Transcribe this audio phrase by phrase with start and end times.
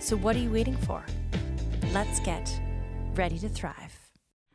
[0.00, 1.04] So, what are you waiting for?
[1.92, 2.58] Let's get
[3.14, 4.00] ready to thrive.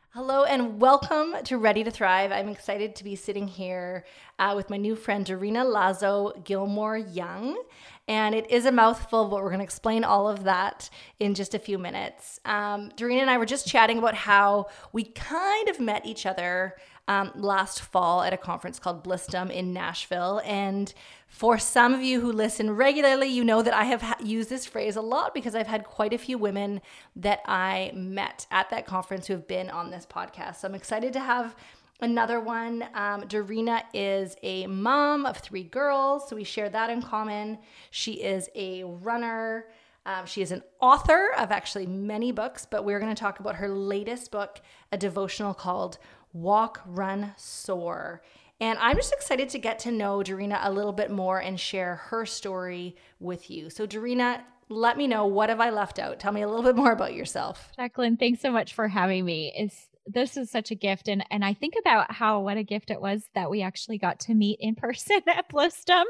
[0.09, 2.31] Hello and welcome to Ready to Thrive.
[2.31, 4.05] I'm excited to be sitting here
[4.40, 7.62] uh, with my new friend Dorina Lazo Gilmore Young.
[8.08, 11.54] And it is a mouthful, but we're going to explain all of that in just
[11.54, 12.40] a few minutes.
[12.46, 16.76] Um, and I were just chatting about how we kind of met each other
[17.07, 20.41] um, last fall at a conference called Blissdom in Nashville.
[20.43, 20.93] And
[21.27, 24.65] for some of you who listen regularly, you know that I have ha- used this
[24.65, 26.81] phrase a lot because I've had quite a few women
[27.15, 30.57] that I met at that conference who have been on this podcast.
[30.57, 31.55] So I'm excited to have
[32.01, 32.84] another one.
[32.93, 37.59] Um, Dorina is a mom of three girls, so we share that in common.
[37.91, 39.67] She is a runner.
[40.07, 43.55] Um, she is an author of actually many books, but we're going to talk about
[43.55, 45.97] her latest book, a devotional called
[46.35, 48.21] Walk, Run, Soar.
[48.59, 51.95] And I'm just excited to get to know Dorina a little bit more and share
[51.95, 53.69] her story with you.
[53.69, 56.19] So, Dorina, let me know what have I left out?
[56.19, 57.71] Tell me a little bit more about yourself.
[57.77, 59.53] Jacqueline, thanks so much for having me.
[59.55, 62.91] It's this is such a gift and and I think about how what a gift
[62.91, 66.03] it was that we actually got to meet in person at Blissdom,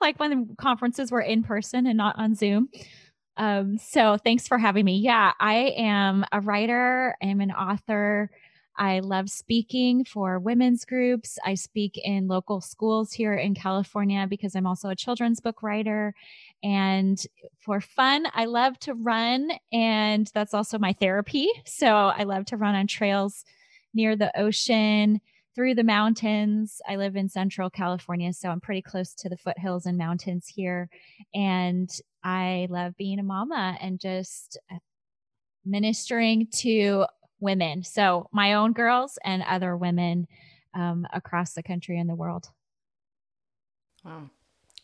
[0.00, 2.68] like when the conferences were in person and not on Zoom.
[3.36, 4.98] Um, so thanks for having me.
[4.98, 8.30] Yeah, I am a writer, I'm an author.
[8.76, 11.38] I love speaking for women's groups.
[11.44, 16.14] I speak in local schools here in California because I'm also a children's book writer.
[16.62, 17.24] And
[17.58, 21.48] for fun, I love to run, and that's also my therapy.
[21.64, 23.44] So I love to run on trails
[23.94, 25.20] near the ocean,
[25.54, 26.80] through the mountains.
[26.88, 30.88] I live in central California, so I'm pretty close to the foothills and mountains here.
[31.34, 31.90] And
[32.24, 34.78] I love being a mama and just uh,
[35.64, 37.06] ministering to
[37.42, 37.82] women.
[37.82, 40.26] So my own girls and other women
[40.74, 42.46] um, across the country and the world.
[44.04, 44.30] Wow.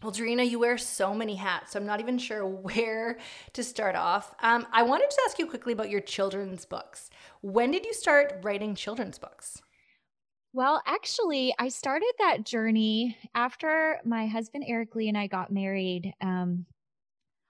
[0.03, 3.19] Well, Dorina, you wear so many hats, so I'm not even sure where
[3.55, 4.33] to start off.
[4.43, 7.11] Um, I wanted to ask you quickly about your children's books.
[7.41, 9.61] When did you start writing children's books?
[10.53, 16.15] Well, actually, I started that journey after my husband Eric Lee and I got married.
[16.21, 16.65] Um,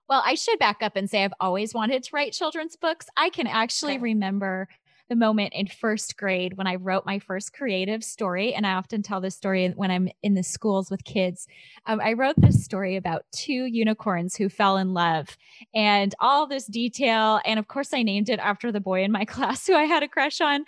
[0.08, 3.06] well, I should back up and say I've always wanted to write children's books.
[3.16, 4.02] I can actually okay.
[4.02, 4.68] remember
[5.08, 8.54] the moment in first grade when I wrote my first creative story.
[8.54, 11.46] And I often tell this story when I'm in the schools with kids.
[11.86, 15.36] Um, I wrote this story about two unicorns who fell in love
[15.74, 17.40] and all this detail.
[17.44, 20.02] And of course, I named it after the boy in my class who I had
[20.02, 20.64] a crush on.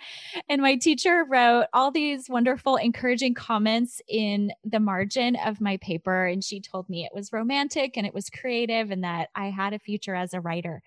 [0.49, 6.25] And my teacher wrote all these wonderful, encouraging comments in the margin of my paper.
[6.25, 9.73] And she told me it was romantic and it was creative and that I had
[9.73, 10.81] a future as a writer.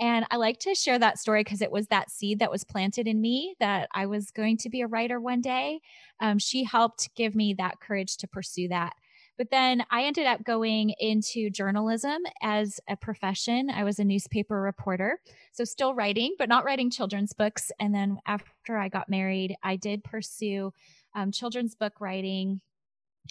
[0.00, 3.08] And I like to share that story because it was that seed that was planted
[3.08, 5.80] in me that I was going to be a writer one day.
[6.20, 8.94] Um, she helped give me that courage to pursue that.
[9.36, 13.70] But then I ended up going into journalism as a profession.
[13.70, 15.20] I was a newspaper reporter,
[15.52, 17.70] so still writing, but not writing children's books.
[17.78, 20.72] And then after I got married, I did pursue
[21.14, 22.60] um, children's book writing.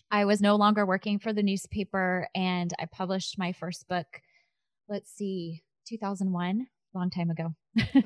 [0.09, 4.21] I was no longer working for the newspaper and I published my first book.
[4.87, 6.67] Let's see, 2001
[6.97, 7.53] long time ago.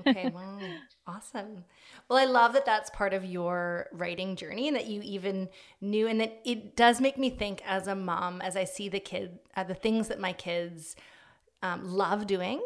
[0.08, 0.60] okay, wow.
[1.08, 1.64] Awesome.
[2.10, 5.50] Well, I love that that's part of your writing journey and that you even
[5.80, 9.00] knew and that it does make me think as a mom as I see the
[9.00, 10.96] kid uh, the things that my kids
[11.64, 12.62] um, love doing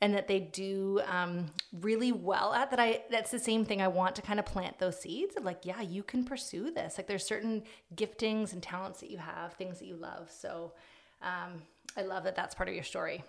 [0.00, 3.88] and that they do um, really well at that I that's the same thing I
[3.88, 6.98] want to kind of plant those seeds of like yeah, you can pursue this.
[6.98, 7.62] Like there's certain
[7.94, 10.30] giftings and talents that you have, things that you love.
[10.30, 10.72] So
[11.22, 11.62] um,
[11.96, 13.24] I love that that's part of your story.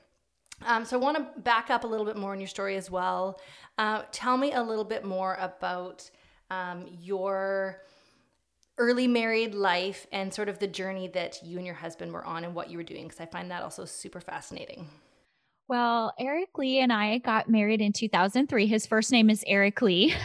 [0.65, 2.91] Um, so I want to back up a little bit more in your story as
[2.91, 3.39] well.
[3.77, 6.09] Uh, tell me a little bit more about
[6.49, 7.81] um, your
[8.77, 12.43] early married life and sort of the journey that you and your husband were on
[12.43, 14.87] and what you were doing, because I find that also super fascinating.
[15.67, 18.65] Well, Eric Lee and I got married in 2003.
[18.65, 20.15] His first name is Eric Lee.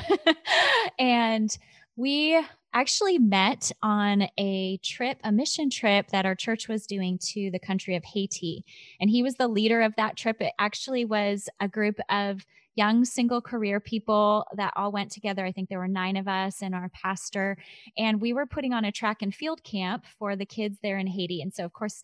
[0.98, 1.56] and
[1.96, 2.42] we
[2.74, 7.58] actually met on a trip, a mission trip that our church was doing to the
[7.58, 8.64] country of Haiti.
[9.00, 10.40] And he was the leader of that trip.
[10.40, 12.44] It actually was a group of
[12.76, 15.44] young single career people that all went together.
[15.44, 17.56] I think there were nine of us and our pastor.
[17.96, 21.06] And we were putting on a track and field camp for the kids there in
[21.06, 21.40] Haiti.
[21.40, 22.02] And so, of course,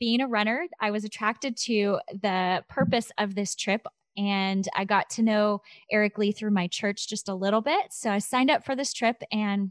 [0.00, 3.86] being a runner, I was attracted to the purpose of this trip.
[4.16, 5.62] And I got to know
[5.92, 7.92] Eric Lee through my church just a little bit.
[7.92, 9.70] So I signed up for this trip and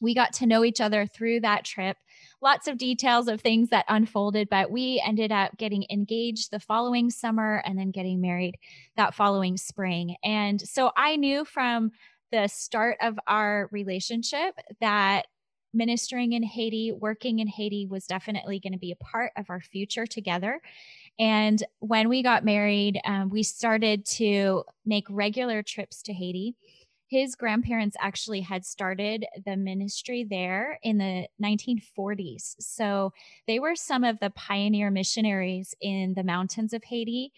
[0.00, 1.96] we got to know each other through that trip.
[2.42, 7.10] Lots of details of things that unfolded, but we ended up getting engaged the following
[7.10, 8.56] summer and then getting married
[8.96, 10.16] that following spring.
[10.24, 11.92] And so I knew from
[12.32, 15.26] the start of our relationship that
[15.72, 19.60] ministering in Haiti, working in Haiti was definitely going to be a part of our
[19.60, 20.60] future together.
[21.18, 26.56] And when we got married, um, we started to make regular trips to Haiti.
[27.10, 32.54] His grandparents actually had started the ministry there in the 1940s.
[32.60, 33.12] So
[33.48, 37.32] they were some of the pioneer missionaries in the mountains of Haiti.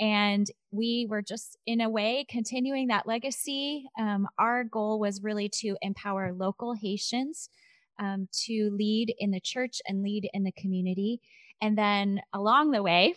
[0.00, 3.84] And we were just, in a way, continuing that legacy.
[3.98, 7.50] Um, our goal was really to empower local Haitians
[7.98, 11.20] um, to lead in the church and lead in the community.
[11.60, 13.16] And then along the way,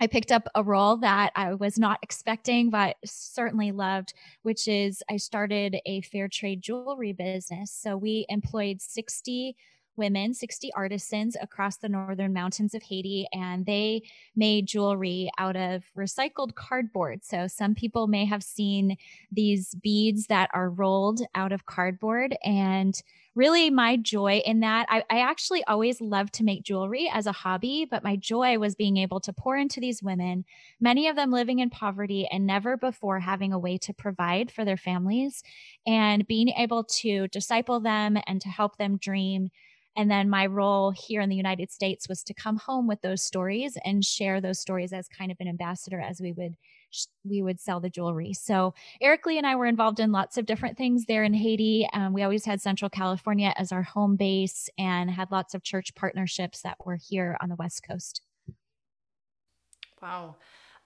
[0.00, 5.02] I picked up a role that I was not expecting, but certainly loved, which is
[5.10, 7.70] I started a fair trade jewelry business.
[7.70, 9.56] So we employed 60
[9.96, 14.02] women, 60 artisans across the northern mountains of Haiti, and they
[14.34, 17.24] made jewelry out of recycled cardboard.
[17.24, 18.96] So some people may have seen
[19.30, 23.00] these beads that are rolled out of cardboard and
[23.34, 27.32] really my joy in that I, I actually always loved to make jewelry as a
[27.32, 30.44] hobby but my joy was being able to pour into these women
[30.80, 34.64] many of them living in poverty and never before having a way to provide for
[34.64, 35.42] their families
[35.86, 39.50] and being able to disciple them and to help them dream
[39.96, 43.22] and then my role here in the United States was to come home with those
[43.22, 46.56] stories and share those stories as kind of an ambassador as we would
[47.24, 48.32] we would sell the jewelry.
[48.32, 51.88] So Eric Lee and I were involved in lots of different things there in Haiti.
[51.92, 55.94] Um, we always had Central California as our home base and had lots of church
[55.94, 58.22] partnerships that were here on the West Coast.
[60.02, 60.36] Wow.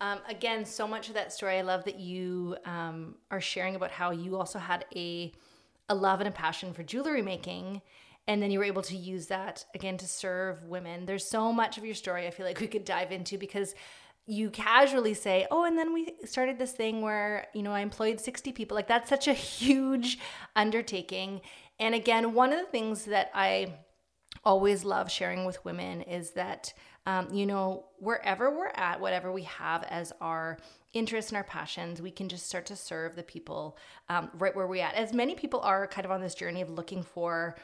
[0.00, 1.56] Um, again, so much of that story.
[1.56, 5.32] I love that you um, are sharing about how you also had a
[5.90, 7.82] a love and a passion for jewelry making
[8.26, 11.06] and then you were able to use that again to serve women.
[11.06, 13.74] There's so much of your story I feel like we could dive into because
[14.26, 18.20] you casually say, "Oh, and then we started this thing where, you know, I employed
[18.20, 20.18] 60 people." Like that's such a huge
[20.56, 21.42] undertaking.
[21.78, 23.74] And again, one of the things that I
[24.44, 26.72] always love sharing with women is that
[27.06, 30.58] um, you know, wherever we're at, whatever we have as our
[30.94, 33.76] interests and our passions, we can just start to serve the people
[34.08, 34.94] um, right where we're at.
[34.94, 37.56] As many people are kind of on this journey of looking for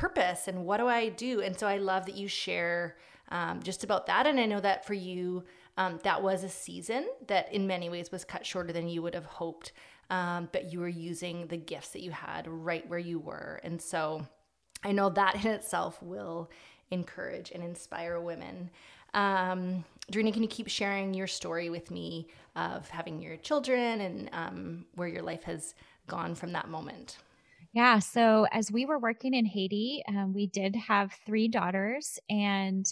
[0.00, 1.42] purpose and what do I do?
[1.42, 2.96] And so I love that you share
[3.28, 4.26] um, just about that.
[4.26, 5.44] And I know that for you,
[5.76, 9.14] um, that was a season that in many ways was cut shorter than you would
[9.14, 9.72] have hoped.
[10.08, 13.60] Um, but you were using the gifts that you had right where you were.
[13.62, 14.26] And so
[14.82, 16.50] I know that in itself will
[16.90, 18.70] encourage and inspire women.
[19.12, 22.26] Um, Dorina, can you keep sharing your story with me
[22.56, 25.74] of having your children and um, where your life has
[26.08, 27.18] gone from that moment?
[27.72, 28.00] Yeah.
[28.00, 32.84] So as we were working in Haiti, um, we did have three daughters, and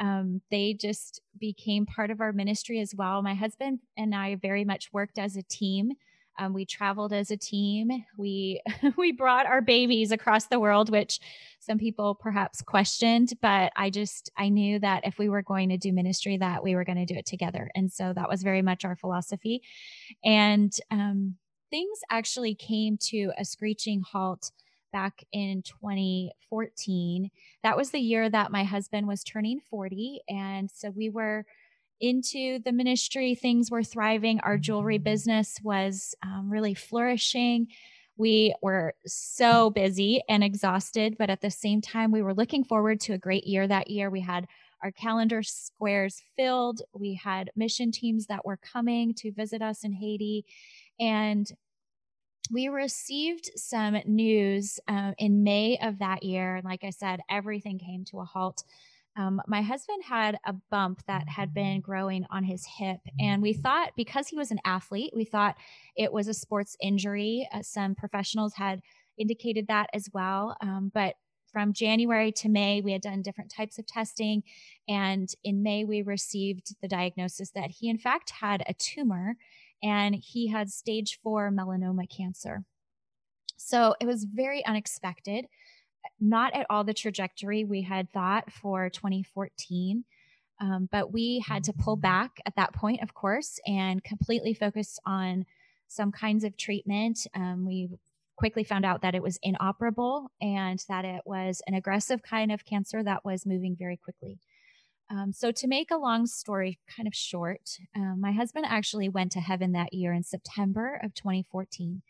[0.00, 3.22] um, they just became part of our ministry as well.
[3.22, 5.92] My husband and I very much worked as a team.
[6.38, 7.88] Um, we traveled as a team.
[8.18, 8.60] We
[8.96, 11.20] we brought our babies across the world, which
[11.60, 15.78] some people perhaps questioned, but I just I knew that if we were going to
[15.78, 18.60] do ministry, that we were going to do it together, and so that was very
[18.62, 19.62] much our philosophy.
[20.24, 21.36] And um,
[21.70, 24.52] things actually came to a screeching halt
[24.92, 27.30] back in 2014.
[27.62, 30.20] That was the year that my husband was turning 40.
[30.28, 31.44] And so we were
[32.00, 34.40] into the ministry, things were thriving.
[34.40, 37.68] Our jewelry business was um, really flourishing.
[38.18, 43.00] We were so busy and exhausted, but at the same time, we were looking forward
[43.00, 44.08] to a great year that year.
[44.08, 44.46] We had
[44.82, 46.82] our calendar squares filled.
[46.94, 50.44] We had mission teams that were coming to visit us in Haiti.
[51.00, 51.50] And
[52.50, 56.60] we received some news uh, in May of that year.
[56.64, 58.64] Like I said, everything came to a halt.
[59.18, 63.54] Um, my husband had a bump that had been growing on his hip, and we
[63.54, 65.56] thought because he was an athlete, we thought
[65.96, 67.48] it was a sports injury.
[67.52, 68.82] Uh, some professionals had
[69.18, 70.54] indicated that as well.
[70.60, 71.14] Um, but
[71.50, 74.42] from January to May, we had done different types of testing.
[74.86, 79.36] And in May, we received the diagnosis that he, in fact, had a tumor
[79.82, 82.64] and he had stage four melanoma cancer.
[83.56, 85.46] So it was very unexpected,
[86.20, 90.04] not at all the trajectory we had thought for 2014.
[90.58, 94.98] Um, but we had to pull back at that point, of course, and completely focus
[95.04, 95.44] on
[95.88, 97.26] some kinds of treatment.
[97.34, 97.90] Um, we
[98.36, 102.64] quickly found out that it was inoperable and that it was an aggressive kind of
[102.64, 104.38] cancer that was moving very quickly.
[105.10, 109.32] Um, so, to make a long story kind of short, um, my husband actually went
[109.32, 112.02] to heaven that year in September of 2014.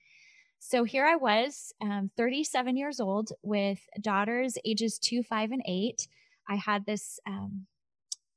[0.59, 6.09] So, here I was, um, 37 years old, with daughters ages two, five, and eight.
[6.49, 7.67] I had this um,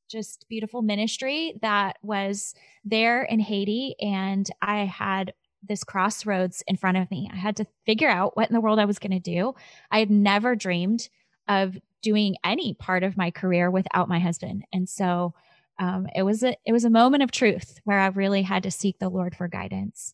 [0.09, 6.97] just beautiful ministry that was there in Haiti, and I had this crossroads in front
[6.97, 7.29] of me.
[7.31, 9.55] I had to figure out what in the world I was going to do.
[9.91, 11.09] I had never dreamed
[11.47, 14.65] of doing any part of my career without my husband.
[14.71, 15.33] And so
[15.77, 18.71] um, it was a it was a moment of truth where I really had to
[18.71, 20.13] seek the Lord for guidance.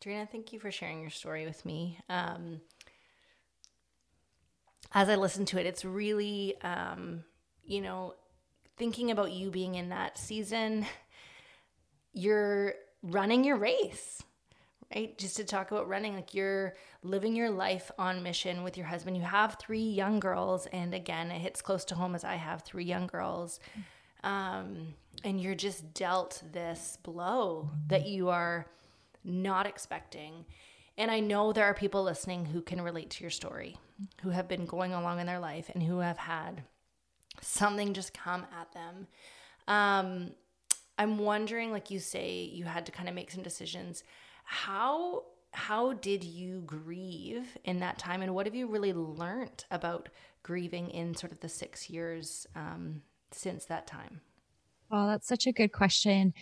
[0.00, 1.98] Trina, thank you for sharing your story with me.
[2.08, 2.60] Um,
[4.92, 7.24] as I listen to it, it's really, um,
[7.64, 8.14] you know,
[8.76, 10.86] thinking about you being in that season.
[12.12, 14.22] You're running your race
[14.94, 15.16] right?
[15.18, 19.16] Just to talk about running, like you're living your life on mission with your husband.
[19.16, 22.62] You have three young girls, and again, it hits close to home as I have
[22.62, 23.60] three young girls.
[24.22, 28.66] Um, and you're just dealt this blow that you are
[29.24, 30.44] not expecting.
[30.98, 33.76] And I know there are people listening who can relate to your story,
[34.22, 36.62] who have been going along in their life and who have had
[37.40, 39.06] something just come at them.
[39.68, 40.30] Um,
[40.98, 44.02] I'm wondering, like you say, you had to kind of make some decisions
[44.46, 50.08] how how did you grieve in that time and what have you really learned about
[50.42, 54.20] grieving in sort of the six years um, since that time
[54.90, 56.32] well that's such a good question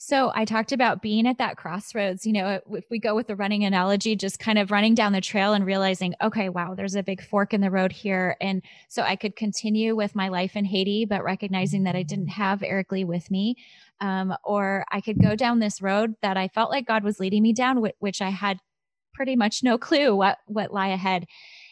[0.00, 2.24] so I talked about being at that crossroads.
[2.24, 5.20] You know, if we go with the running analogy, just kind of running down the
[5.20, 8.36] trail and realizing, okay, wow, there's a big fork in the road here.
[8.40, 12.28] And so I could continue with my life in Haiti, but recognizing that I didn't
[12.28, 13.56] have Eric Lee with me.
[14.00, 17.42] Um, or I could go down this road that I felt like God was leading
[17.42, 18.58] me down, which I had
[19.14, 21.26] pretty much no clue what what lie ahead.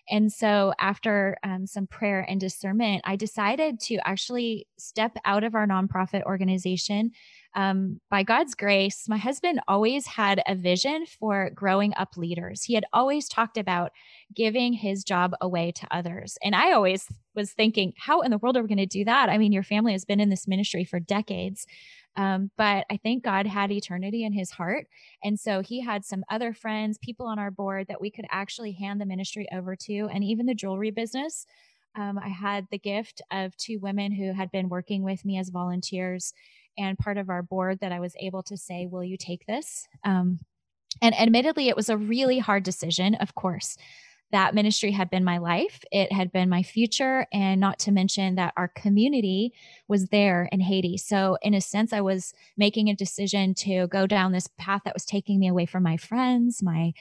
[0.09, 5.55] And so, after um, some prayer and discernment, I decided to actually step out of
[5.55, 7.11] our nonprofit organization.
[7.57, 12.63] Um, by God's grace, my husband always had a vision for growing up leaders.
[12.63, 13.93] He had always talked about
[14.35, 16.39] giving his job away to others.
[16.43, 19.29] And I always was thinking, how in the world are we going to do that?
[19.29, 21.67] I mean, your family has been in this ministry for decades.
[22.17, 24.87] Um, but I think God had eternity in his heart.
[25.23, 28.73] And so he had some other friends, people on our board that we could actually
[28.73, 31.47] hand the ministry over to, and even the jewelry business.
[31.95, 35.49] Um, I had the gift of two women who had been working with me as
[35.49, 36.33] volunteers
[36.79, 39.87] and part of our board that I was able to say, Will you take this?
[40.05, 40.39] Um,
[41.03, 43.77] and admittedly, it was a really hard decision, of course
[44.33, 48.35] that ministry had been my life, it had been my future, and not to mention
[48.35, 49.53] that our community
[49.89, 50.97] was there in Haiti.
[50.97, 54.95] So, in a sense, I was making a decision to go down this path that
[54.95, 56.93] was taking me away from my friends, my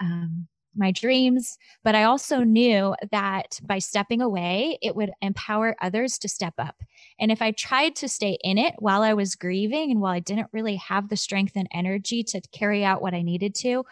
[0.00, 6.18] um, my dreams, but I also knew that by stepping away, it would empower others
[6.18, 6.82] to step up.
[7.18, 10.20] And if I tried to stay in it while I was grieving and while I
[10.20, 13.84] didn't really have the strength and energy to carry out what I needed to,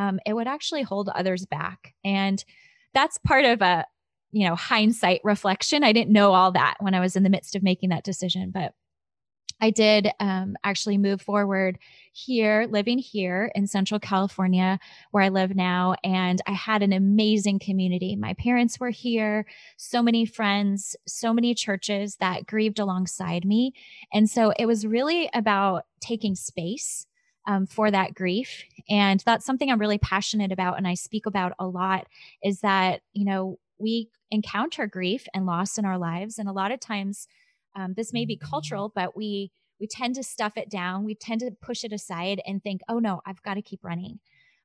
[0.00, 1.92] um, it would actually hold others back.
[2.02, 2.42] And
[2.94, 3.84] that's part of a,
[4.32, 5.84] you know, hindsight reflection.
[5.84, 8.50] I didn't know all that when I was in the midst of making that decision,
[8.50, 8.72] but
[9.60, 11.78] I did um, actually move forward
[12.12, 14.78] here, living here in Central California,
[15.10, 15.96] where I live now.
[16.02, 18.16] And I had an amazing community.
[18.16, 19.44] My parents were here,
[19.76, 23.74] so many friends, so many churches that grieved alongside me.
[24.14, 27.06] And so it was really about taking space
[27.46, 28.64] um, for that grief.
[28.88, 32.06] And that's something I'm really passionate about and I speak about a lot
[32.42, 36.38] is that, you know, we encounter grief and loss in our lives.
[36.38, 37.26] And a lot of times,
[37.74, 41.04] um, this may be cultural, but we, we tend to stuff it down.
[41.04, 44.20] We tend to push it aside and think, oh no, I've got to keep running.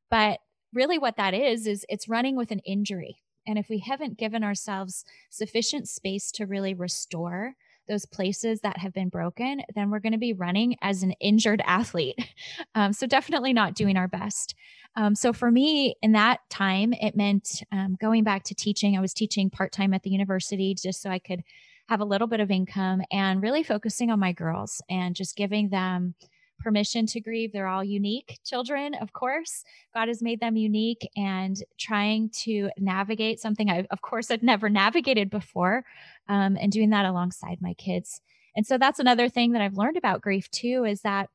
[0.10, 0.40] But
[0.74, 3.22] really, what that is, is it's running with an injury.
[3.48, 7.56] And if we haven't given ourselves sufficient space to really restore
[7.88, 11.62] those places that have been broken, then we're going to be running as an injured
[11.66, 12.20] athlete.
[12.74, 14.54] Um, so, definitely not doing our best.
[14.96, 18.98] Um, so, for me, in that time, it meant um, going back to teaching.
[18.98, 21.42] I was teaching part time at the university just so I could
[21.88, 25.70] have a little bit of income and really focusing on my girls and just giving
[25.70, 26.16] them
[26.66, 27.54] permission to grieve.
[27.54, 29.64] They're all unique children, of course.
[29.94, 34.68] God has made them unique and trying to navigate something I, of course, had never
[34.68, 35.86] navigated before
[36.28, 38.20] um, and doing that alongside my kids.
[38.56, 41.30] And so that's another thing that I've learned about grief too is that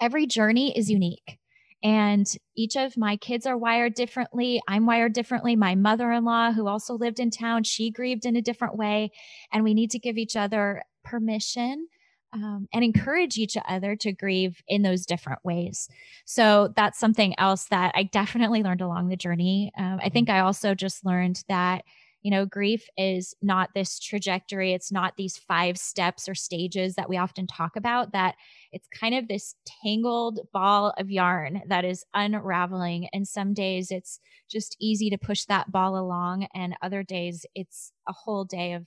[0.00, 1.38] every journey is unique.
[1.84, 2.26] And
[2.56, 4.60] each of my kids are wired differently.
[4.66, 5.54] I'm wired differently.
[5.54, 9.12] My mother in law, who also lived in town, she grieved in a different way.
[9.52, 11.86] And we need to give each other permission
[12.32, 15.88] um, and encourage each other to grieve in those different ways.
[16.24, 19.72] So that's something else that I definitely learned along the journey.
[19.76, 20.36] Um, I think mm-hmm.
[20.36, 21.84] I also just learned that
[22.22, 27.08] you know, grief is not this trajectory, it's not these five steps or stages that
[27.08, 28.34] we often talk about, that
[28.72, 33.08] it's kind of this tangled ball of yarn that is unraveling.
[33.12, 34.20] And some days it's
[34.50, 38.84] just easy to push that ball along, and other days it's a whole day of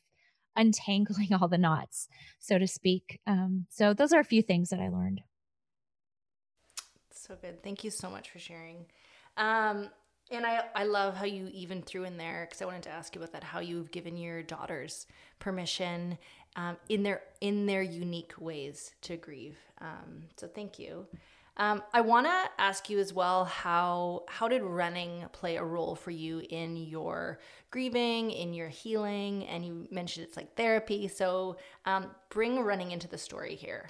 [0.56, 2.08] untangling all the knots,
[2.40, 3.20] so to speak.
[3.28, 5.22] Um, so, those are a few things that I learned.
[7.12, 7.64] So good.
[7.64, 8.86] Thank you so much for sharing.
[9.38, 9.90] Um,
[10.30, 13.16] and I, I love how you even threw in there because I wanted to ask
[13.16, 13.44] you about that.
[13.44, 15.08] How you've given your daughters
[15.40, 16.18] permission
[16.56, 19.58] um, in their in their unique ways to grieve.
[19.80, 21.06] Um, so thank you.
[21.58, 25.96] Um, I want to ask you as well how how did running play a role
[25.96, 31.08] for you in your grieving, in your healing, and you mentioned it's like therapy.
[31.08, 33.90] So um, bring running into the story here.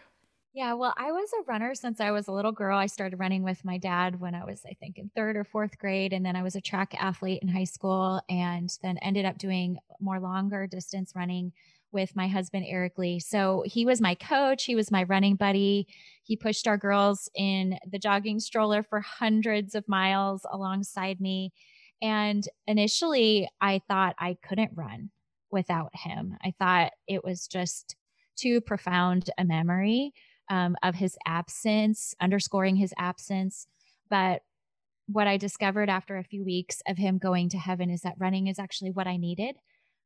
[0.53, 2.77] Yeah, well, I was a runner since I was a little girl.
[2.77, 5.79] I started running with my dad when I was, I think, in third or fourth
[5.79, 6.13] grade.
[6.13, 9.79] And then I was a track athlete in high school and then ended up doing
[9.99, 11.53] more longer distance running
[11.91, 13.19] with my husband, Eric Lee.
[13.19, 15.87] So he was my coach, he was my running buddy.
[16.21, 21.51] He pushed our girls in the jogging stroller for hundreds of miles alongside me.
[21.99, 25.09] And initially, I thought I couldn't run
[25.49, 26.37] without him.
[26.43, 27.95] I thought it was just
[28.35, 30.13] too profound a memory
[30.49, 33.67] um, of his absence, underscoring his absence.
[34.09, 34.41] But
[35.07, 38.47] what I discovered after a few weeks of him going to heaven is that running
[38.47, 39.55] is actually what I needed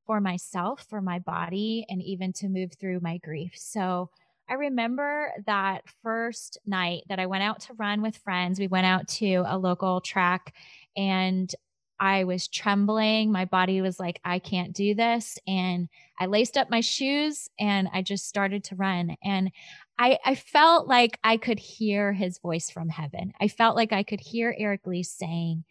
[0.05, 3.51] for myself, for my body, and even to move through my grief.
[3.55, 4.09] So
[4.49, 8.59] I remember that first night that I went out to run with friends.
[8.59, 10.55] We went out to a local track
[10.95, 11.53] and
[11.99, 13.31] I was trembling.
[13.31, 15.37] My body was like, I can't do this.
[15.47, 15.89] And
[16.19, 19.17] I laced up my shoes and I just started to run.
[19.23, 19.51] And
[19.99, 23.33] I, I felt like I could hear his voice from heaven.
[23.41, 25.63] I felt like I could hear Eric Lee saying,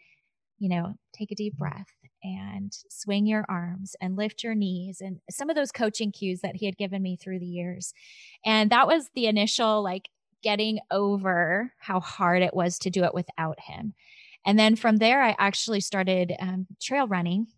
[0.58, 1.86] you know, take a deep breath
[2.22, 6.56] and swing your arms and lift your knees and some of those coaching cues that
[6.56, 7.92] he had given me through the years.
[8.44, 10.08] And that was the initial like
[10.42, 13.94] getting over how hard it was to do it without him.
[14.44, 17.48] And then from there, I actually started um, trail running,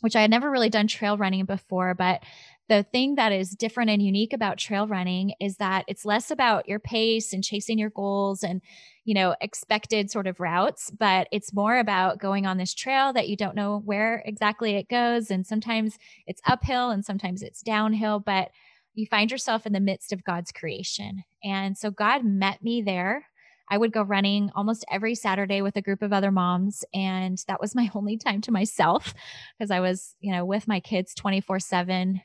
[0.00, 1.94] which I had never really done trail running before.
[1.94, 2.22] But
[2.68, 6.68] the thing that is different and unique about trail running is that it's less about
[6.68, 8.60] your pace and chasing your goals and
[9.04, 13.28] you know expected sort of routes but it's more about going on this trail that
[13.28, 18.18] you don't know where exactly it goes and sometimes it's uphill and sometimes it's downhill
[18.18, 18.50] but
[18.94, 23.26] you find yourself in the midst of God's creation and so God met me there
[23.68, 26.84] I would go running almost every Saturday with a group of other moms.
[26.94, 29.14] And that was my only time to myself
[29.58, 32.20] because I was, you know, with my kids 24 7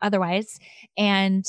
[0.00, 0.58] otherwise.
[0.96, 1.44] And,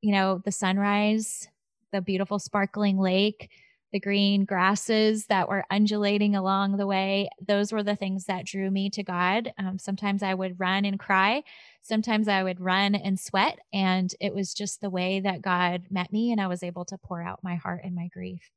[0.00, 1.48] you know, the sunrise,
[1.92, 3.50] the beautiful sparkling lake,
[3.92, 7.28] the green grasses that were undulating along the way.
[7.46, 9.52] Those were the things that drew me to God.
[9.58, 11.42] Um, sometimes I would run and cry.
[11.82, 13.58] Sometimes I would run and sweat.
[13.72, 16.98] And it was just the way that God met me, and I was able to
[16.98, 18.50] pour out my heart and my grief.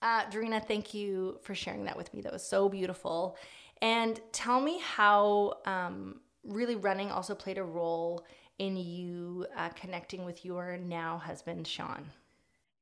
[0.00, 2.22] Uh, Dorina, thank you for sharing that with me.
[2.22, 3.36] That was so beautiful.
[3.80, 8.24] And tell me how um, really running also played a role
[8.58, 12.10] in you uh, connecting with your now husband, Sean.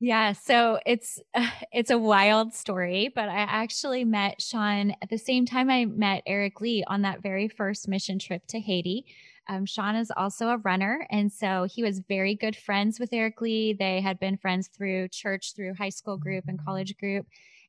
[0.02, 5.18] Yeah, so it's uh, it's a wild story, but I actually met Sean at the
[5.18, 9.04] same time I met Eric Lee on that very first mission trip to Haiti.
[9.48, 13.40] Um, Sean is also a runner, and so he was very good friends with Eric
[13.40, 13.72] Lee.
[13.74, 17.26] They had been friends through church, through high school group and college group.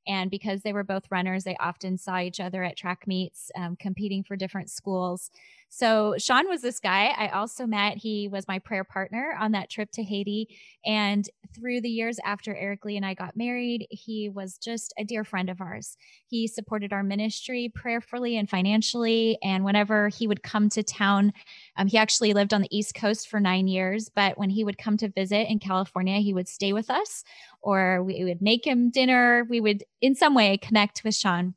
[0.08, 3.76] And because they were both runners, they often saw each other at track meets, um,
[3.76, 5.30] competing for different schools.
[5.73, 7.95] So Sean was this guy I also met.
[7.95, 10.49] He was my prayer partner on that trip to Haiti.
[10.86, 15.05] And through the years after Eric Lee and I got married, he was just a
[15.05, 15.95] dear friend of ours.
[16.27, 19.38] He supported our ministry prayerfully and financially.
[19.41, 21.31] And whenever he would come to town,
[21.77, 24.10] um, he actually lived on the East Coast for nine years.
[24.13, 27.23] But when he would come to visit in California, he would stay with us
[27.62, 29.45] or we would make him dinner.
[29.49, 31.55] We would, in some way, connect with Sean.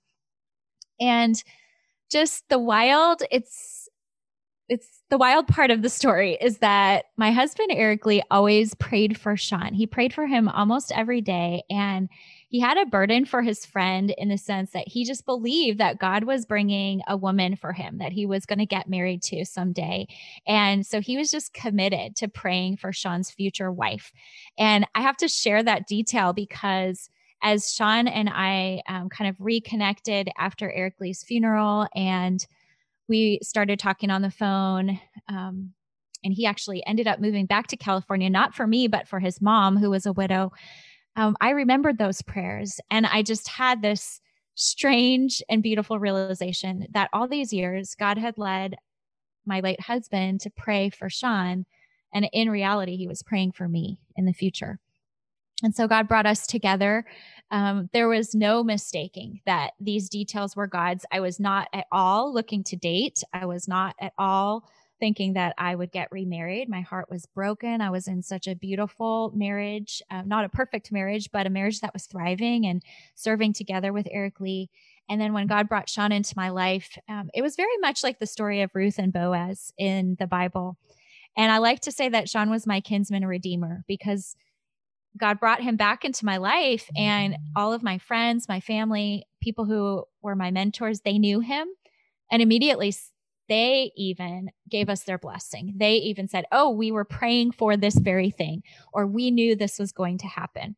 [1.01, 1.43] And
[2.13, 3.74] just the wild, it's
[4.69, 9.19] it's the wild part of the story is that my husband Eric Lee always prayed
[9.19, 9.75] for Sean.
[9.75, 12.09] He prayed for him almost every day and
[12.49, 15.99] he had a burden for his friend in the sense that he just believed that
[15.99, 19.45] God was bringing a woman for him that he was going to get married to
[19.45, 20.07] someday.
[20.47, 24.13] And so he was just committed to praying for Sean's future wife.
[24.57, 27.11] And I have to share that detail because
[27.43, 32.47] as Sean and I um, kind of reconnected after Eric Lee's funeral and
[33.09, 34.99] we started talking on the phone.
[35.29, 35.73] Um,
[36.25, 39.43] and he actually ended up moving back to California, not for me, but for his
[39.43, 40.53] mom, who was a widow.
[41.17, 44.21] Um, I remembered those prayers and I just had this
[44.55, 48.77] strange and beautiful realization that all these years, God had led
[49.47, 51.67] my late husband to pray for Sean.
[52.13, 54.79] And in reality, he was praying for me in the future.
[55.63, 57.05] And so God brought us together.
[57.51, 61.07] Um, there was no mistaking that these details were God's.
[61.13, 63.23] I was not at all looking to date.
[63.33, 64.69] I was not at all
[65.01, 66.69] thinking that I would get remarried.
[66.69, 67.81] My heart was broken.
[67.81, 71.81] I was in such a beautiful marriage, uh, not a perfect marriage, but a marriage
[71.81, 72.83] that was thriving and
[73.15, 74.71] serving together with Eric Lee.
[75.09, 78.19] And then when God brought Sean into my life, um, it was very much like
[78.19, 80.79] the story of Ruth and Boaz in the Bible.
[81.37, 84.37] And I like to say that Sean was my kinsman redeemer because
[85.17, 89.65] God brought him back into my life and all of my friends, my family, people
[89.65, 91.69] who were my mentors, they knew him.
[92.31, 92.93] And immediately
[93.49, 95.75] they even gave us their blessing.
[95.77, 99.79] They even said, Oh, we were praying for this very thing, or we knew this
[99.79, 100.77] was going to happen.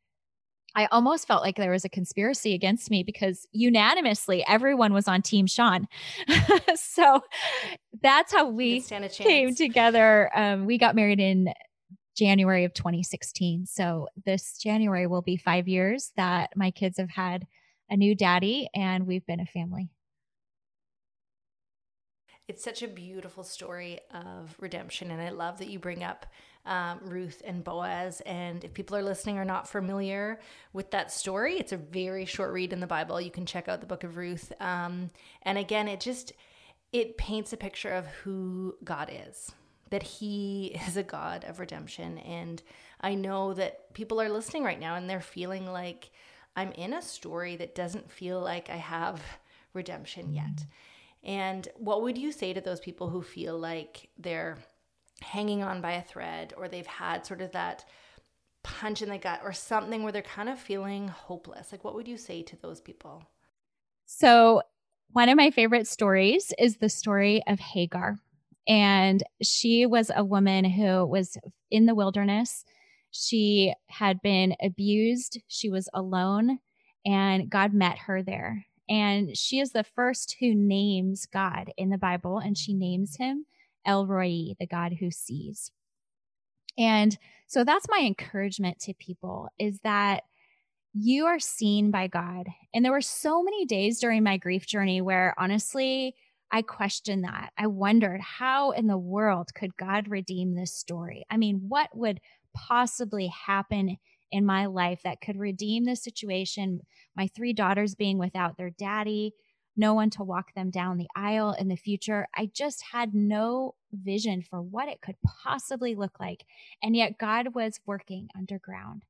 [0.74, 5.22] I almost felt like there was a conspiracy against me because unanimously everyone was on
[5.22, 5.88] Team Sean.
[6.74, 7.22] so
[8.02, 10.30] that's how we came together.
[10.34, 11.48] Um, we got married in
[12.16, 13.66] January of 2016.
[13.66, 17.46] So this January will be five years that my kids have had
[17.90, 19.90] a new daddy and we've been a family.
[22.48, 25.10] It's such a beautiful story of redemption.
[25.10, 26.26] And I love that you bring up
[26.64, 28.20] um, Ruth and Boaz.
[28.22, 30.40] And if people are listening are not familiar
[30.72, 33.20] with that story, it's a very short read in the Bible.
[33.20, 34.52] You can check out the book of Ruth.
[34.60, 35.10] Um,
[35.42, 36.32] and again, it just
[36.92, 39.52] it paints a picture of who God is.
[39.90, 42.18] That he is a God of redemption.
[42.18, 42.62] And
[43.00, 46.10] I know that people are listening right now and they're feeling like
[46.54, 49.22] I'm in a story that doesn't feel like I have
[49.74, 50.64] redemption yet.
[51.22, 54.58] And what would you say to those people who feel like they're
[55.20, 57.84] hanging on by a thread or they've had sort of that
[58.62, 61.72] punch in the gut or something where they're kind of feeling hopeless?
[61.72, 63.22] Like, what would you say to those people?
[64.06, 64.62] So,
[65.12, 68.18] one of my favorite stories is the story of Hagar.
[68.68, 71.36] And she was a woman who was
[71.70, 72.64] in the wilderness.
[73.10, 76.58] She had been abused, she was alone,
[77.04, 78.66] and God met her there.
[78.88, 83.46] And she is the first who names God in the Bible, and she names him
[83.84, 85.70] El Roi, the God who sees.
[86.76, 90.24] And so that's my encouragement to people is that
[90.92, 92.48] you are seen by God.
[92.74, 96.14] And there were so many days during my grief journey where honestly,
[96.50, 97.50] I questioned that.
[97.58, 101.24] I wondered how in the world could God redeem this story?
[101.28, 102.20] I mean, what would
[102.54, 103.98] possibly happen
[104.32, 106.80] in my life that could redeem this situation.
[107.16, 109.32] My three daughters being without their daddy,
[109.76, 112.26] no one to walk them down the aisle in the future.
[112.34, 116.44] I just had no vision for what it could possibly look like.
[116.82, 119.04] And yet God was working underground.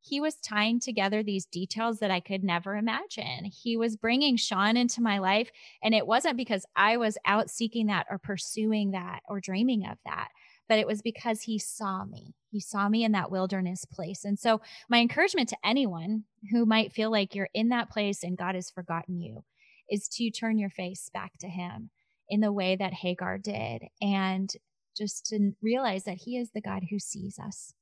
[0.00, 3.44] He was tying together these details that I could never imagine.
[3.44, 5.50] He was bringing Sean into my life.
[5.82, 9.98] And it wasn't because I was out seeking that or pursuing that or dreaming of
[10.04, 10.28] that
[10.70, 12.32] but it was because he saw me.
[12.52, 14.24] He saw me in that wilderness place.
[14.24, 18.38] And so, my encouragement to anyone who might feel like you're in that place and
[18.38, 19.42] God has forgotten you
[19.90, 21.90] is to turn your face back to him
[22.28, 24.48] in the way that Hagar did and
[24.96, 27.74] just to realize that he is the God who sees us.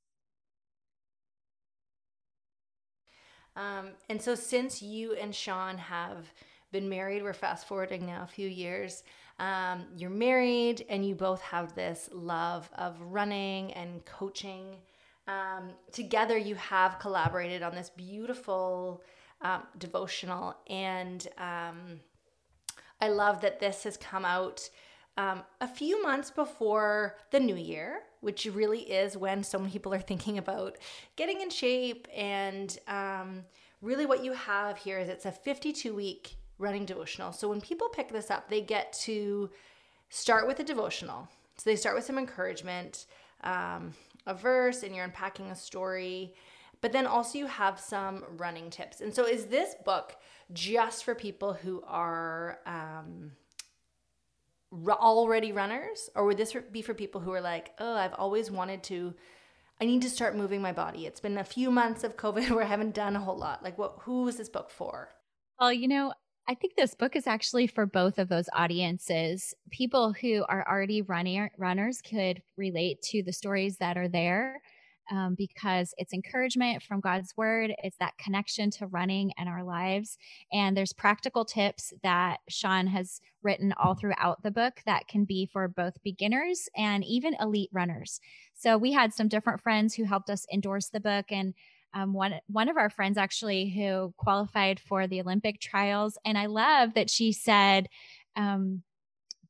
[3.58, 6.32] Um, and so, since you and Sean have
[6.72, 9.02] been married, we're fast forwarding now a few years
[9.38, 14.76] um, you're married and you both have this love of running and coaching.
[15.28, 19.02] Um, together, you have collaborated on this beautiful
[19.42, 22.00] um, devotional, and um,
[23.00, 24.68] I love that this has come out
[25.16, 29.94] um, a few months before the new year, which really is when so many people
[29.94, 30.76] are thinking about
[31.16, 32.08] getting in shape.
[32.14, 33.44] And um,
[33.82, 37.32] really, what you have here is it's a 52 week running devotional.
[37.32, 39.50] So when people pick this up, they get to
[40.10, 41.28] start with a devotional.
[41.56, 43.06] So they start with some encouragement,
[43.42, 43.94] um,
[44.26, 46.34] a verse, and you're unpacking a story.
[46.80, 49.00] But then also you have some running tips.
[49.00, 50.16] And so is this book
[50.52, 53.32] just for people who are um,
[54.72, 58.82] already runners, or would this be for people who are like, oh, I've always wanted
[58.84, 59.14] to?
[59.80, 61.06] I need to start moving my body.
[61.06, 63.62] It's been a few months of COVID where I haven't done a whole lot.
[63.62, 63.96] Like, what?
[64.02, 65.10] Who is this book for?
[65.60, 66.12] Well, you know,
[66.48, 69.54] I think this book is actually for both of those audiences.
[69.70, 74.62] People who are already running runners could relate to the stories that are there
[75.10, 77.72] um, because it's encouragement from God's word.
[77.82, 80.18] It's that connection to running and our lives.
[80.52, 85.46] And there's practical tips that Sean has written all throughout the book that can be
[85.46, 88.20] for both beginners and even elite runners.
[88.54, 91.54] So we had some different friends who helped us endorse the book and
[91.94, 96.46] um, one one of our friends actually who qualified for the Olympic trials, and I
[96.46, 97.88] love that she said,
[98.36, 98.82] um,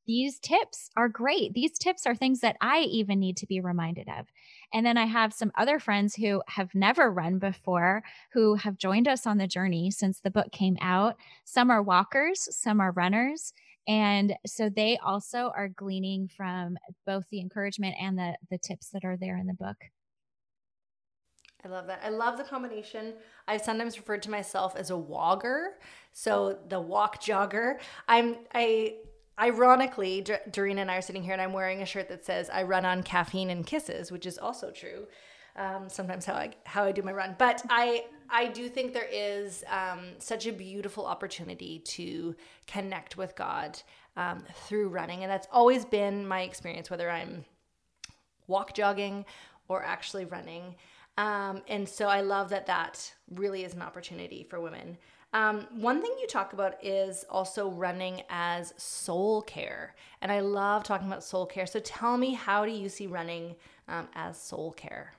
[0.09, 1.53] "These tips are great.
[1.53, 4.27] These tips are things that I even need to be reminded of."
[4.73, 9.07] And then I have some other friends who have never run before who have joined
[9.07, 11.17] us on the journey since the book came out.
[11.45, 13.53] Some are walkers, some are runners.
[13.87, 19.05] And so they also are gleaning from both the encouragement and the, the tips that
[19.05, 19.77] are there in the book.
[21.65, 22.01] I love that.
[22.05, 23.15] I love the combination.
[23.49, 25.71] I've sometimes referred to myself as a wogger.
[26.13, 27.81] So the walk jogger.
[28.07, 28.99] I'm I
[29.39, 32.51] ironically, D- Doreen and I are sitting here and I'm wearing a shirt that says
[32.51, 35.07] I run on caffeine and kisses, which is also true.
[35.57, 39.09] Um, sometimes how I how I do my run, but I I do think there
[39.11, 42.37] is um, such a beautiful opportunity to
[42.69, 43.81] connect with God
[44.17, 47.45] um, through running, and that's always been my experience, whether I'm
[48.47, 49.25] walk jogging
[49.67, 50.77] or actually running.
[51.17, 54.97] Um, and so I love that that really is an opportunity for women.
[55.33, 59.95] Um, one thing you talk about is also running as soul care.
[60.23, 61.67] And I love talking about soul care.
[61.67, 63.55] So tell me, how do you see running
[63.89, 65.13] um, as soul care?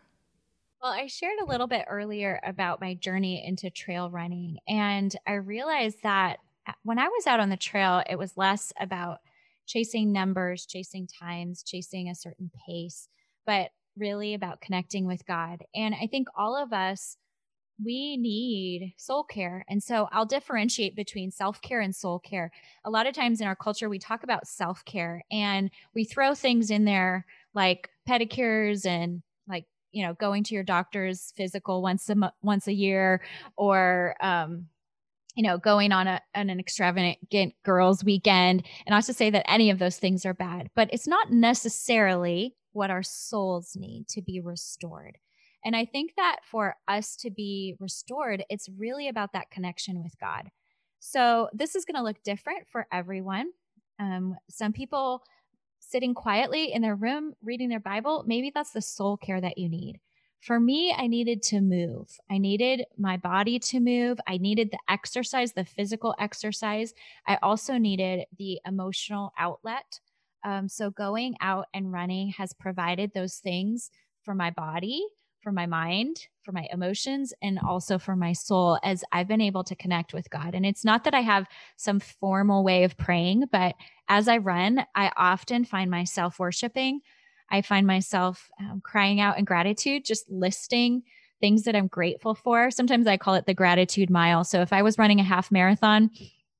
[0.81, 4.57] Well, I shared a little bit earlier about my journey into trail running.
[4.67, 8.73] And I realized that uh, when I was out on the trail, it was less
[8.79, 9.19] about
[9.67, 13.09] chasing numbers, chasing times, chasing a certain pace,
[13.45, 15.63] but really about connecting with God.
[15.75, 17.17] And I think all of us
[17.83, 19.65] we need soul care.
[19.69, 22.51] And so I'll differentiate between self care and soul care.
[22.83, 26.35] A lot of times in our culture, we talk about self care and we throw
[26.35, 32.09] things in there like pedicures and like, you know, going to your doctor's physical once
[32.09, 33.21] a, once a year
[33.55, 34.67] or, um,
[35.35, 39.49] you know, going on a on an extravagant girls' weekend, and not to say that
[39.49, 44.21] any of those things are bad, but it's not necessarily what our souls need to
[44.21, 45.17] be restored.
[45.65, 50.17] And I think that for us to be restored, it's really about that connection with
[50.19, 50.49] God.
[50.99, 53.49] So this is going to look different for everyone.
[53.99, 55.23] Um, some people
[55.79, 59.69] sitting quietly in their room reading their Bible, maybe that's the soul care that you
[59.69, 59.99] need.
[60.41, 62.17] For me, I needed to move.
[62.29, 64.19] I needed my body to move.
[64.25, 66.93] I needed the exercise, the physical exercise.
[67.27, 69.99] I also needed the emotional outlet.
[70.45, 73.91] Um, so, going out and running has provided those things
[74.23, 75.05] for my body
[75.41, 79.63] for my mind, for my emotions, and also for my soul as I've been able
[79.65, 80.55] to connect with God.
[80.55, 81.47] And it's not that I have
[81.77, 83.75] some formal way of praying, but
[84.07, 87.01] as I run, I often find myself worshiping.
[87.51, 91.03] I find myself um, crying out in gratitude, just listing
[91.39, 92.69] things that I'm grateful for.
[92.69, 94.43] Sometimes I call it the gratitude mile.
[94.43, 96.09] So if I was running a half marathon,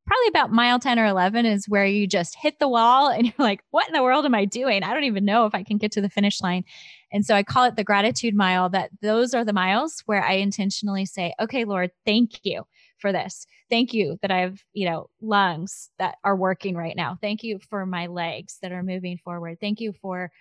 [0.09, 3.33] probably about mile 10 or 11 is where you just hit the wall and you're
[3.37, 4.83] like, what in the world am I doing?
[4.83, 6.63] I don't even know if I can get to the finish line.
[7.11, 10.33] And so I call it the gratitude mile that those are the miles where I
[10.33, 12.63] intentionally say, okay, Lord, thank you
[12.99, 13.45] for this.
[13.69, 17.17] Thank you that I have, you know, lungs that are working right now.
[17.19, 19.57] Thank you for my legs that are moving forward.
[19.59, 20.31] Thank you for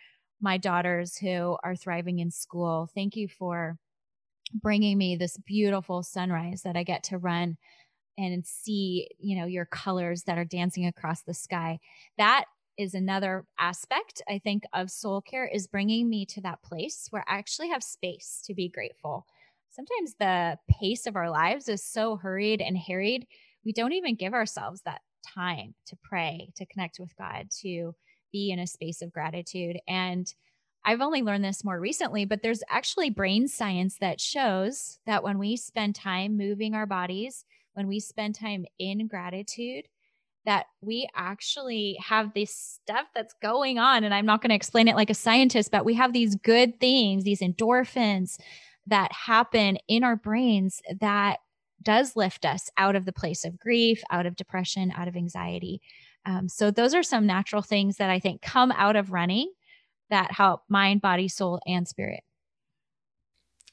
[0.40, 2.88] my daughters who are thriving in school.
[2.94, 3.78] Thank you for
[4.52, 7.56] bringing me this beautiful sunrise that I get to run
[8.16, 11.78] and see, you know, your colors that are dancing across the sky.
[12.18, 12.44] That
[12.78, 17.24] is another aspect i think of soul care is bringing me to that place where
[17.28, 19.26] i actually have space to be grateful.
[19.70, 23.26] Sometimes the pace of our lives is so hurried and harried
[23.64, 27.94] we don't even give ourselves that time to pray to connect with god to
[28.32, 29.78] be in a space of gratitude.
[29.88, 30.32] And
[30.84, 35.38] I've only learned this more recently, but there's actually brain science that shows that when
[35.38, 39.86] we spend time moving our bodies, when we spend time in gratitude,
[40.48, 44.02] that we actually have this stuff that's going on.
[44.02, 46.80] And I'm not going to explain it like a scientist, but we have these good
[46.80, 48.38] things, these endorphins
[48.86, 51.40] that happen in our brains that
[51.82, 55.82] does lift us out of the place of grief, out of depression, out of anxiety.
[56.24, 59.52] Um, so, those are some natural things that I think come out of running
[60.08, 62.24] that help mind, body, soul, and spirit.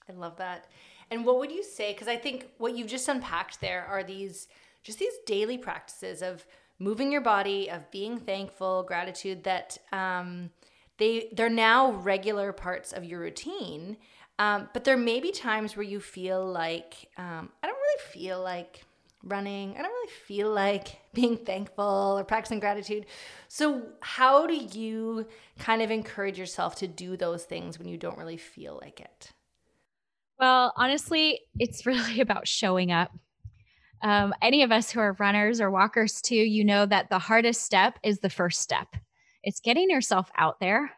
[0.10, 0.68] I love that.
[1.10, 1.94] And what would you say?
[1.94, 4.50] Because I think what you've just unpacked there are these
[4.86, 6.46] just these daily practices of
[6.80, 10.50] moving your body, of being thankful, gratitude that um,
[10.98, 13.98] they they're now regular parts of your routine.
[14.38, 18.42] Um, but there may be times where you feel like um, I don't really feel
[18.42, 18.84] like
[19.24, 19.72] running.
[19.72, 23.06] I don't really feel like being thankful or practicing gratitude.
[23.48, 25.28] So, how do you
[25.60, 29.32] kind of encourage yourself to do those things when you don't really feel like it?
[30.40, 33.12] Well, honestly, it's really about showing up
[34.02, 37.62] um, any of us who are runners or walkers too, you know that the hardest
[37.62, 38.88] step is the first step.
[39.44, 40.92] It's getting yourself out there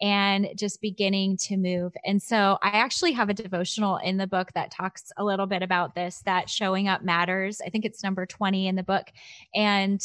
[0.00, 1.92] and just beginning to move.
[2.04, 5.62] And so I actually have a devotional in the book that talks a little bit
[5.62, 7.60] about this that showing up matters.
[7.64, 9.06] I think it's number 20 in the book.
[9.54, 10.00] And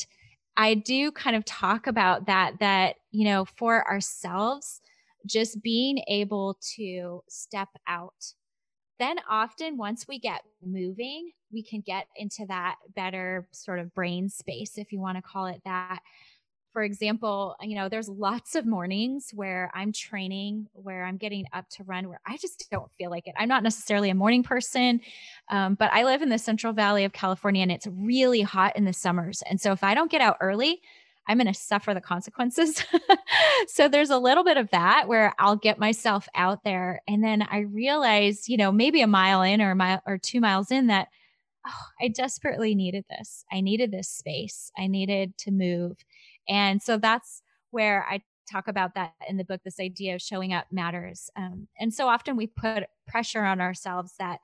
[0.57, 4.81] I do kind of talk about that, that, you know, for ourselves,
[5.25, 8.33] just being able to step out.
[8.99, 14.29] Then often once we get moving, we can get into that better sort of brain
[14.29, 15.99] space, if you want to call it that,
[16.75, 21.69] for example, you know, there's lots of mornings where I'm training, where I'm getting up
[21.69, 23.33] to run, where I just don't feel like it.
[23.37, 24.99] I'm not necessarily a morning person,
[25.49, 28.83] um, but I live in the Central Valley of California and it's really hot in
[28.83, 29.41] the summers.
[29.49, 30.81] And so if I don't get out early,
[31.27, 32.83] I'm going to suffer the consequences.
[33.67, 37.01] so there's a little bit of that where I'll get myself out there.
[37.07, 40.39] And then I realize, you know, maybe a mile in or a mile or two
[40.39, 41.07] miles in that,
[41.65, 43.43] oh, I desperately needed this.
[43.51, 44.71] I needed this space.
[44.77, 45.97] I needed to move.
[46.47, 50.53] And so that's where I talk about that in the book this idea of showing
[50.53, 51.29] up matters.
[51.35, 54.39] Um, and so often we put pressure on ourselves that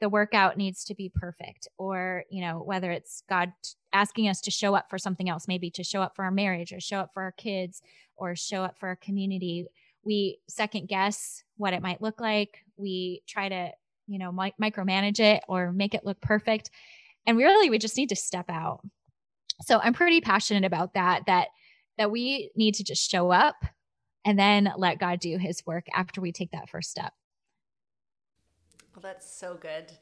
[0.00, 3.52] the workout needs to be perfect or you know whether it's god
[3.92, 6.72] asking us to show up for something else maybe to show up for our marriage
[6.72, 7.82] or show up for our kids
[8.20, 9.66] or show up for our community.
[10.04, 12.58] We second guess what it might look like.
[12.76, 13.72] We try to
[14.06, 16.70] you know mi- micromanage it or make it look perfect.
[17.26, 18.80] And really we just need to step out.
[19.62, 21.48] So i'm pretty passionate about that that
[21.98, 23.56] that we need to just show up
[24.24, 27.12] and then let god do his work after we take that first step
[28.94, 29.92] well that's so good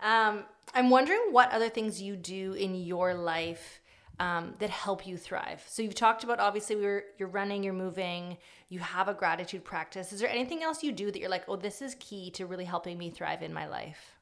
[0.00, 3.80] um, i'm wondering what other things you do in your life
[4.20, 7.72] um, that help you thrive so you've talked about obviously we are you're running you're
[7.72, 8.36] moving
[8.68, 11.56] you have a gratitude practice is there anything else you do that you're like oh
[11.56, 14.16] this is key to really helping me thrive in my life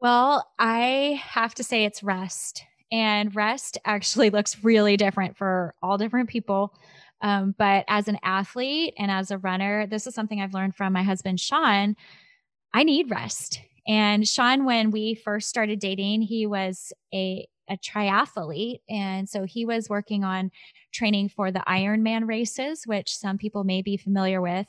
[0.00, 5.98] well i have to say it's rest and rest actually looks really different for all
[5.98, 6.74] different people.
[7.22, 10.92] Um, but as an athlete and as a runner, this is something I've learned from
[10.92, 11.96] my husband, Sean.
[12.72, 13.60] I need rest.
[13.86, 18.80] And Sean, when we first started dating, he was a, a triathlete.
[18.88, 20.50] And so he was working on
[20.92, 24.66] training for the Ironman races, which some people may be familiar with,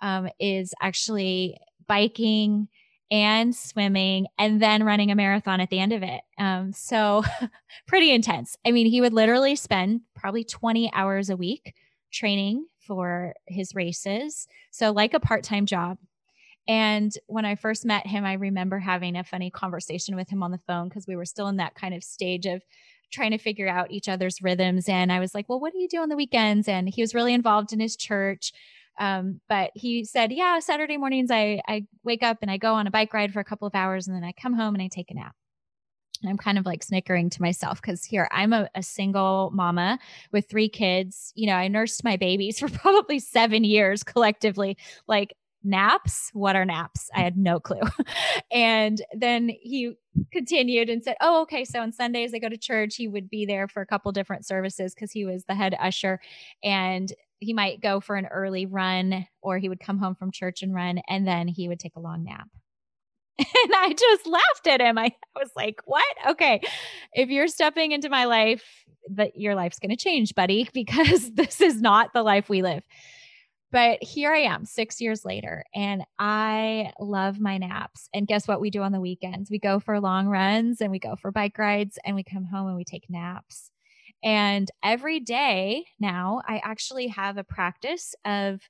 [0.00, 2.68] um, is actually biking
[3.10, 6.22] and swimming and then running a marathon at the end of it.
[6.38, 7.22] Um, so
[7.86, 8.56] pretty intense.
[8.64, 11.74] I mean, he would literally spend probably 20 hours a week
[12.10, 14.48] training for his races.
[14.70, 15.98] So, like a part time job.
[16.68, 20.52] And when I first met him, I remember having a funny conversation with him on
[20.52, 22.62] the phone because we were still in that kind of stage of
[23.12, 24.88] trying to figure out each other's rhythms.
[24.88, 26.68] And I was like, Well, what do you do on the weekends?
[26.68, 28.52] And he was really involved in his church.
[28.98, 32.86] Um, but he said, yeah, Saturday mornings I, I wake up and I go on
[32.86, 34.88] a bike ride for a couple of hours and then I come home and I
[34.88, 35.34] take a nap.
[36.20, 39.98] And I'm kind of like snickering to myself because here I'm a, a, single mama
[40.30, 41.32] with three kids.
[41.34, 44.76] You know, I nursed my babies for probably seven years collectively.
[45.08, 47.10] Like naps, what are naps?
[47.14, 47.80] I had no clue.
[48.52, 49.94] and then he
[50.32, 51.64] continued and said, Oh, okay.
[51.64, 52.96] So on Sundays they go to church.
[52.96, 56.20] He would be there for a couple different services because he was the head usher.
[56.62, 60.62] And he might go for an early run or he would come home from church
[60.62, 62.48] and run and then he would take a long nap.
[63.38, 64.98] And I just laughed at him.
[64.98, 66.04] I was like, "What?
[66.30, 66.60] Okay.
[67.12, 68.62] If you're stepping into my life,
[69.10, 72.82] that your life's going to change, buddy, because this is not the life we live."
[73.72, 78.10] But here I am 6 years later and I love my naps.
[78.12, 79.50] And guess what we do on the weekends?
[79.50, 82.68] We go for long runs and we go for bike rides and we come home
[82.68, 83.70] and we take naps.
[84.22, 88.60] And every day now, I actually have a practice of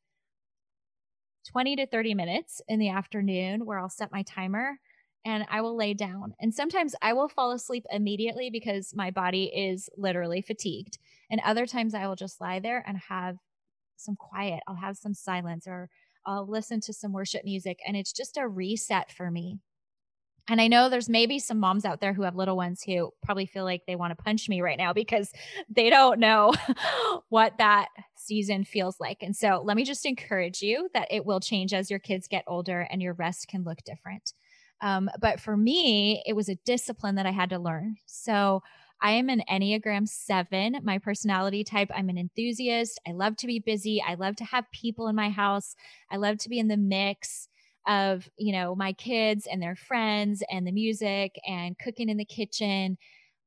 [1.49, 4.79] 20 to 30 minutes in the afternoon where I'll set my timer
[5.25, 6.35] and I will lay down.
[6.41, 10.99] And sometimes I will fall asleep immediately because my body is literally fatigued.
[11.29, 13.37] And other times I will just lie there and have
[14.03, 14.61] some quiet.
[14.67, 15.89] I'll have some silence or
[16.27, 17.81] I'll listen to some worship music.
[17.87, 19.59] And it's just a reset for me.
[20.49, 23.47] And I know there's maybe some moms out there who have little ones who probably
[23.47, 25.33] feel like they want to punch me right now because
[25.69, 26.53] they don't know
[27.29, 29.19] what that season feels like.
[29.23, 32.45] And so let me just encourage you that it will change as your kids get
[32.49, 34.33] older and your rest can look different.
[34.81, 37.97] Um, but for me, it was a discipline that I had to learn.
[38.07, 38.63] So
[39.03, 41.91] I am an Enneagram 7, my personality type.
[41.95, 43.01] I'm an enthusiast.
[43.07, 44.01] I love to be busy.
[44.01, 45.75] I love to have people in my house.
[46.11, 47.49] I love to be in the mix
[47.87, 52.25] of, you know, my kids and their friends and the music and cooking in the
[52.25, 52.97] kitchen.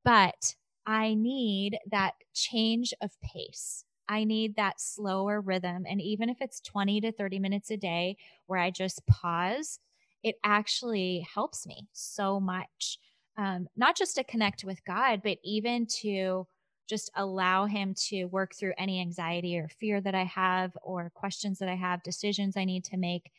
[0.03, 3.85] But I need that change of pace.
[4.07, 5.85] I need that slower rhythm.
[5.89, 9.79] And even if it's 20 to 30 minutes a day where I just pause,
[10.23, 12.99] it actually helps me so much.
[13.37, 16.47] Um, not just to connect with God, but even to
[16.87, 21.59] just allow him to work through any anxiety or fear that I have or questions
[21.59, 23.31] that I have, decisions I need to make.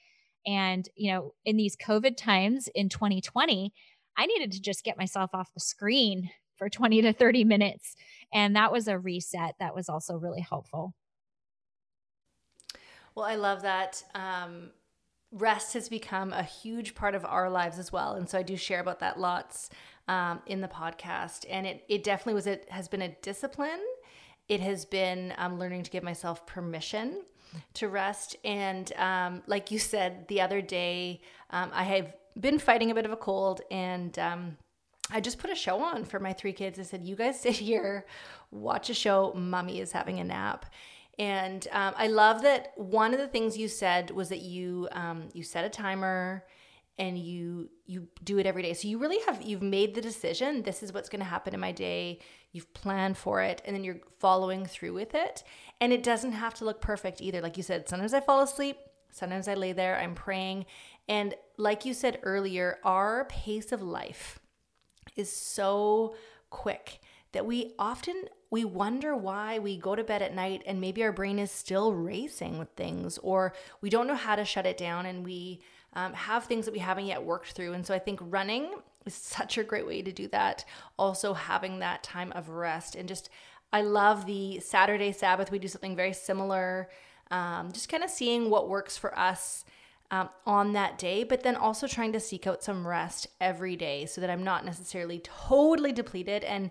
[0.46, 3.72] And, you know, in these COVID times in 2020,
[4.16, 7.94] I needed to just get myself off the screen for 20 to 30 minutes.
[8.32, 10.94] And that was a reset that was also really helpful.
[13.14, 14.02] Well, I love that.
[14.14, 14.70] Um,
[15.32, 18.14] rest has become a huge part of our lives as well.
[18.14, 19.70] And so I do share about that lots
[20.08, 21.44] um, in the podcast.
[21.50, 23.80] And it, it definitely was, it has been a discipline.
[24.48, 27.22] It has been um, learning to give myself permission
[27.74, 28.36] to rest.
[28.44, 31.20] And um, like you said the other day,
[31.50, 34.56] um, I have been fighting a bit of a cold and um,
[35.10, 36.78] I just put a show on for my three kids.
[36.78, 38.06] I said, You guys sit here,
[38.50, 39.32] watch a show.
[39.34, 40.66] Mommy is having a nap.
[41.18, 45.28] And um, I love that one of the things you said was that you um,
[45.32, 46.44] you set a timer
[46.98, 48.74] and you you do it every day.
[48.74, 50.62] So you really have you've made the decision.
[50.62, 52.18] This is what's going to happen in my day.
[52.52, 55.42] You've planned for it, and then you're following through with it.
[55.80, 57.40] And it doesn't have to look perfect either.
[57.40, 58.76] Like you said, sometimes I fall asleep.
[59.10, 59.98] Sometimes I lay there.
[59.98, 60.66] I'm praying,
[61.08, 64.38] and like you said earlier, our pace of life
[65.16, 66.14] is so
[66.50, 67.00] quick
[67.32, 71.12] that we often we wonder why we go to bed at night and maybe our
[71.12, 75.06] brain is still racing with things or we don't know how to shut it down
[75.06, 75.60] and we
[75.94, 77.72] um, have things that we haven't yet worked through.
[77.72, 78.70] And so i think running
[79.04, 80.64] is such a great way to do that.
[80.98, 83.30] Also having that time of rest and just
[83.72, 85.50] i love the saturday sabbath.
[85.50, 86.88] We do something very similar
[87.30, 89.64] um, just kind of seeing what works for us
[90.10, 94.06] um, on that day, but then also trying to seek out some rest every day
[94.06, 96.70] so that I'm not necessarily totally depleted and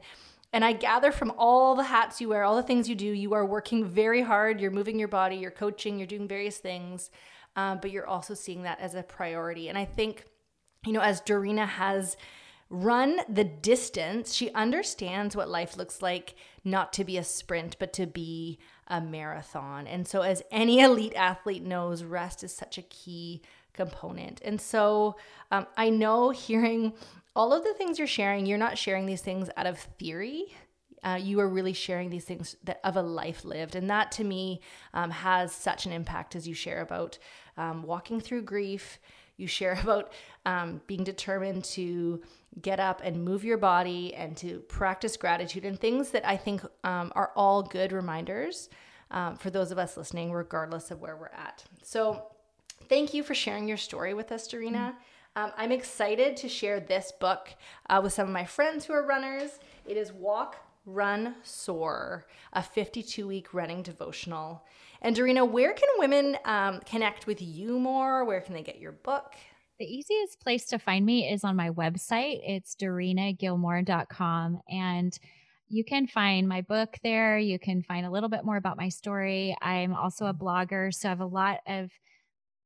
[0.55, 3.33] and I gather from all the hats you wear, all the things you do, you
[3.33, 4.61] are working very hard.
[4.61, 7.11] You're moving your body, you're coaching, you're doing various things,
[7.57, 9.67] um, but you're also seeing that as a priority.
[9.67, 10.23] And I think,
[10.85, 12.15] you know, as Dorina has
[12.69, 17.91] run the distance, she understands what life looks like not to be a sprint, but
[17.91, 19.87] to be a marathon.
[19.87, 23.41] And so, as any elite athlete knows, rest is such a key
[23.73, 24.39] component.
[24.45, 25.17] And so,
[25.51, 26.93] um, I know hearing
[27.35, 30.53] all of the things you're sharing, you're not sharing these things out of theory.
[31.03, 34.23] Uh, you are really sharing these things that of a life lived, and that to
[34.23, 34.61] me
[34.93, 37.17] um, has such an impact as you share about
[37.57, 38.99] um, walking through grief.
[39.37, 40.13] You share about
[40.45, 42.23] um, being determined to
[42.61, 46.63] get up and move your body and to practice gratitude and things that I think
[46.85, 48.69] um, are all good reminders
[49.11, 51.65] um, for those of us listening, regardless of where we're at.
[51.83, 52.31] So,
[52.87, 54.71] thank you for sharing your story with us, Dorina.
[54.71, 54.97] Mm-hmm.
[55.37, 57.49] Um, I'm excited to share this book
[57.89, 59.59] uh, with some of my friends who are runners.
[59.85, 60.55] It is Walk,
[60.85, 64.63] Run, Soar, a 52 week running devotional.
[65.01, 68.23] And Dorina, where can women um, connect with you more?
[68.23, 69.33] Where can they get your book?
[69.77, 72.39] The easiest place to find me is on my website.
[72.45, 74.61] It's dorinagilmore.com.
[74.69, 75.19] And
[75.67, 77.37] you can find my book there.
[77.37, 79.53] You can find a little bit more about my story.
[79.61, 81.91] I'm also a blogger, so I have a lot of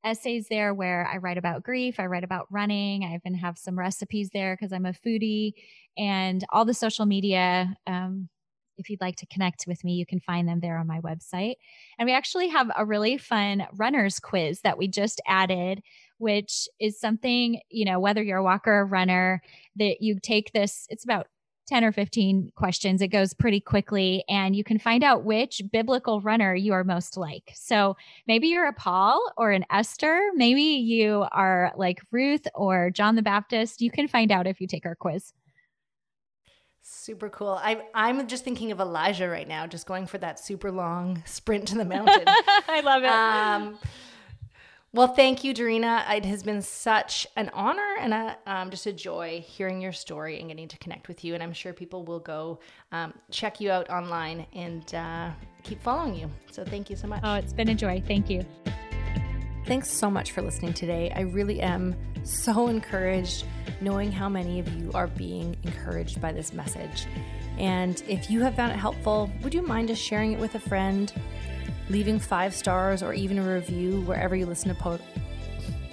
[0.04, 3.78] essays there where I write about grief, I write about running, I even have some
[3.78, 5.54] recipes there because I'm a foodie,
[5.98, 7.76] and all the social media.
[7.88, 8.30] Um,
[8.78, 11.56] if you'd like to connect with me, you can find them there on my website.
[12.00, 15.82] And we actually have a really fun runners quiz that we just added,
[16.18, 19.42] which is something, you know, whether you're a walker or runner,
[19.76, 21.28] that you take this, it's about
[21.70, 23.02] 10 or 15 questions.
[23.02, 27.16] It goes pretty quickly, and you can find out which biblical runner you are most
[27.16, 27.52] like.
[27.56, 27.96] So
[28.28, 30.20] maybe you're a Paul or an Esther.
[30.34, 33.82] Maybe you are like Ruth or John the Baptist.
[33.82, 35.34] You can find out if you take our quiz.
[36.82, 37.60] Super cool.
[37.62, 41.68] I, I'm just thinking of Elijah right now, just going for that super long sprint
[41.68, 42.24] to the mountain.
[42.28, 43.10] I love it.
[43.10, 43.78] Um,
[44.92, 46.10] well, thank you, Dorina.
[46.16, 50.40] It has been such an honor and a, um, just a joy hearing your story
[50.40, 51.34] and getting to connect with you.
[51.36, 52.60] And I'm sure people will go
[52.92, 55.32] um, check you out online and uh,
[55.64, 56.30] keep following you.
[56.52, 57.22] So thank you so much.
[57.24, 58.02] Oh, it's been a joy.
[58.08, 58.44] Thank you.
[59.68, 61.12] Thanks so much for listening today.
[61.16, 63.46] I really am so encouraged
[63.82, 67.06] knowing how many of you are being encouraged by this message.
[67.60, 70.60] And if you have found it helpful, would you mind just sharing it with a
[70.60, 71.14] friend?
[71.90, 75.00] Leaving five stars or even a review wherever you listen to po-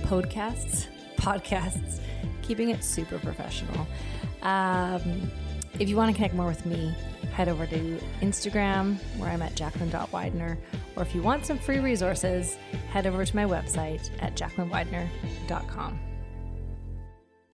[0.03, 0.87] podcasts,
[1.17, 2.01] podcasts,
[2.43, 3.87] keeping it super professional.
[4.43, 5.31] Um,
[5.79, 6.95] if you want to connect more with me,
[7.33, 10.59] head over to Instagram where I'm at jacqueline.widener.
[10.97, 12.57] Or if you want some free resources,
[12.91, 15.99] head over to my website at jacquelinewidener.com.